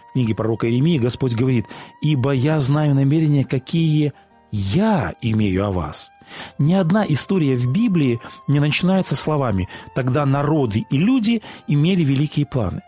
В 0.09 0.13
книге 0.13 0.33
пророка 0.33 0.67
Иеремии 0.67 0.97
Господь 0.97 1.35
говорит, 1.35 1.65
«Ибо 2.01 2.31
я 2.31 2.59
знаю 2.59 2.95
намерения, 2.95 3.45
какие 3.45 4.13
я 4.51 5.13
имею 5.21 5.67
о 5.67 5.71
вас». 5.71 6.09
Ни 6.57 6.73
одна 6.73 7.05
история 7.07 7.55
в 7.55 7.67
Библии 7.67 8.19
не 8.47 8.59
начинается 8.59 9.15
словами 9.15 9.69
«тогда 9.95 10.25
народы 10.25 10.85
и 10.89 10.97
люди 10.97 11.41
имели 11.67 12.03
великие 12.03 12.45
планы». 12.45 12.81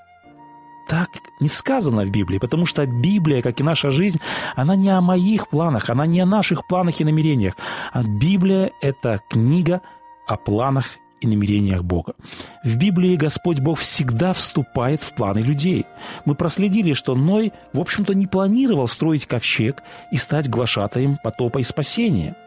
Так 0.87 1.09
не 1.39 1.47
сказано 1.47 2.03
в 2.03 2.11
Библии, 2.11 2.37
потому 2.37 2.65
что 2.65 2.85
Библия, 2.85 3.41
как 3.41 3.59
и 3.59 3.63
наша 3.63 3.91
жизнь, 3.91 4.19
она 4.57 4.75
не 4.75 4.89
о 4.89 4.99
моих 4.99 5.47
планах, 5.47 5.89
она 5.89 6.05
не 6.05 6.19
о 6.19 6.25
наших 6.25 6.67
планах 6.67 6.99
и 6.99 7.05
намерениях. 7.05 7.55
А 7.93 8.03
Библия– 8.03 8.71
это 8.81 9.21
книга 9.29 9.81
о 10.27 10.35
планах 10.35 10.97
и 11.21 11.27
намерениях 11.27 11.83
Бога. 11.83 12.15
В 12.63 12.75
Библии 12.75 13.15
Господь 13.15 13.59
Бог 13.59 13.79
всегда 13.79 14.33
вступает 14.33 15.01
в 15.01 15.15
планы 15.15 15.39
людей. 15.39 15.85
Мы 16.25 16.35
проследили, 16.35 16.93
что 16.93 17.15
Ной, 17.15 17.53
в 17.73 17.79
общем-то, 17.79 18.13
не 18.13 18.27
планировал 18.27 18.87
строить 18.87 19.25
ковчег 19.25 19.83
и 20.11 20.17
стать 20.17 20.49
глашатаем 20.49 21.17
потопа 21.23 21.59
и 21.59 21.63
спасения– 21.63 22.35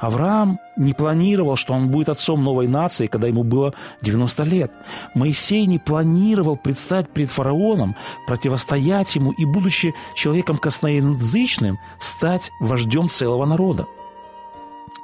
Авраам 0.00 0.58
не 0.76 0.94
планировал, 0.94 1.56
что 1.56 1.74
он 1.74 1.88
будет 1.88 2.08
отцом 2.08 2.42
новой 2.42 2.66
нации, 2.66 3.06
когда 3.06 3.28
ему 3.28 3.44
было 3.44 3.74
90 4.00 4.42
лет. 4.44 4.72
Моисей 5.14 5.66
не 5.66 5.78
планировал 5.78 6.56
предстать 6.56 7.08
пред 7.08 7.30
фараоном, 7.30 7.96
противостоять 8.26 9.14
ему 9.14 9.32
и, 9.32 9.44
будучи 9.44 9.94
человеком 10.14 10.58
косноязычным, 10.58 11.78
стать 11.98 12.50
вождем 12.60 13.08
целого 13.08 13.44
народа. 13.44 13.86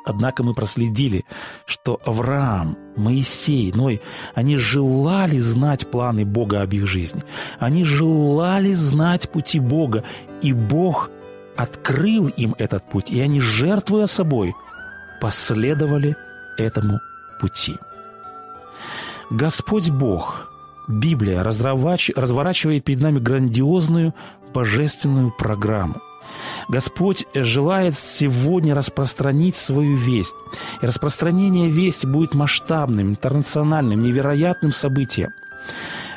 Однако 0.08 0.42
мы 0.42 0.54
проследили, 0.54 1.26
что 1.66 2.00
Авраам, 2.02 2.78
Моисей, 2.96 3.72
Ной, 3.72 4.00
они 4.34 4.56
желали 4.56 5.38
знать 5.38 5.90
планы 5.90 6.24
Бога 6.24 6.62
об 6.62 6.72
их 6.72 6.86
жизни. 6.86 7.22
Они 7.58 7.84
желали 7.84 8.72
знать 8.72 9.30
пути 9.30 9.60
Бога, 9.60 10.04
и 10.40 10.54
Бог 10.54 11.10
открыл 11.58 12.28
им 12.28 12.54
этот 12.56 12.88
путь, 12.88 13.10
и 13.10 13.20
они, 13.20 13.40
жертвуя 13.40 14.06
собой, 14.06 14.54
последовали 15.20 16.16
этому 16.56 17.00
пути. 17.40 17.76
Господь 19.28 19.90
Бог, 19.90 20.48
Библия 20.86 21.42
разворачивает 21.42 22.84
перед 22.84 23.00
нами 23.00 23.18
грандиозную 23.18 24.14
божественную 24.54 25.32
программу. 25.36 25.96
Господь 26.68 27.26
желает 27.34 27.98
сегодня 27.98 28.74
распространить 28.74 29.56
свою 29.56 29.96
весть. 29.96 30.34
И 30.80 30.86
распространение 30.86 31.68
вести 31.68 32.06
будет 32.06 32.34
масштабным, 32.34 33.10
интернациональным, 33.10 34.00
невероятным 34.00 34.70
событием. 34.70 35.30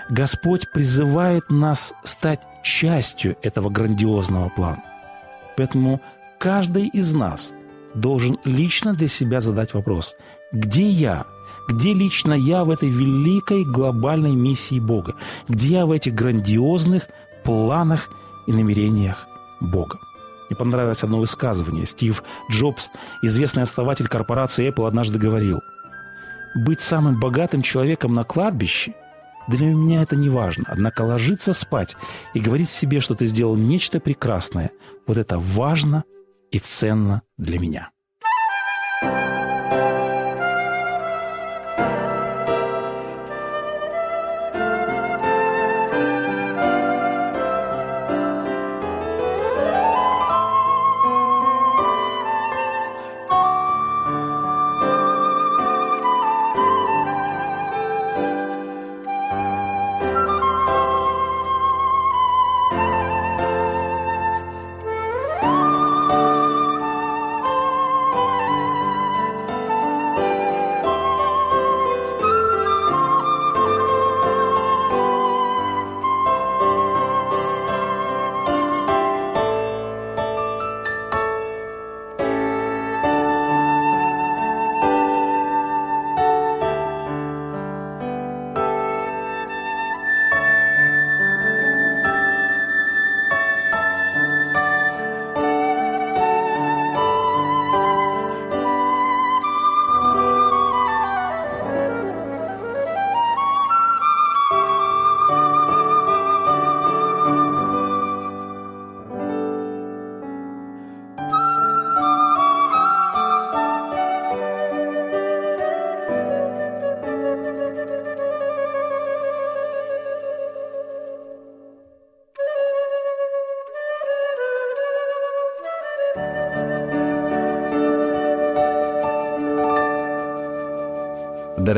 Господь 0.10 0.70
призывает 0.72 1.50
нас 1.50 1.94
стать 2.04 2.42
частью 2.64 3.38
этого 3.42 3.70
грандиозного 3.70 4.50
плана. 4.50 4.91
Поэтому 5.58 6.02
каждый 6.40 6.88
из 6.88 7.14
нас 7.14 7.54
должен 7.94 8.38
лично 8.46 8.94
для 8.94 9.08
себя 9.08 9.42
задать 9.42 9.74
вопрос, 9.74 10.16
где 10.52 10.88
я, 10.88 11.26
где 11.70 11.94
лично 11.94 12.34
я 12.34 12.64
в 12.64 12.70
этой 12.70 12.90
великой 12.90 13.64
глобальной 13.64 14.34
миссии 14.34 14.80
Бога, 14.80 15.16
где 15.48 15.68
я 15.68 15.86
в 15.86 15.92
этих 15.92 16.14
грандиозных 16.14 17.08
планах 17.44 18.10
и 18.48 18.54
намерениях 18.54 19.28
Бога. 19.60 20.00
Мне 20.50 20.58
понравилось 20.58 21.04
одно 21.04 21.20
высказывание. 21.20 21.86
Стив 21.86 22.24
Джобс, 22.52 22.90
известный 23.22 23.64
основатель 23.64 24.08
корпорации 24.08 24.70
Apple, 24.70 24.88
однажды 24.88 25.18
говорил, 25.18 25.62
«Быть 26.56 26.82
самым 26.82 27.20
богатым 27.20 27.62
человеком 27.62 28.14
на 28.14 28.26
кладбище 28.26 28.94
для 29.48 29.68
меня 29.68 30.02
это 30.02 30.16
не 30.16 30.30
важно. 30.30 30.66
Однако 30.68 31.02
ложиться 31.02 31.54
спать 31.54 31.96
и 32.34 32.40
говорить 32.40 32.70
себе, 32.70 33.00
что 33.00 33.16
ты 33.16 33.26
сделал 33.26 33.56
нечто 33.56 34.00
прекрасное, 34.00 34.72
вот 35.08 35.18
это 35.18 35.40
важно 35.40 36.04
и 36.52 36.60
ценно 36.60 37.22
для 37.38 37.60
меня. 37.60 37.90